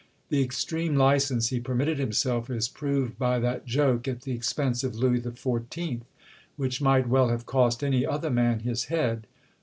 [0.29, 4.95] The extreme licence he permitted himself is proved by that joke at the expense of
[4.95, 6.01] Louis XIV.,
[6.55, 9.27] which might well have cost any other man his head.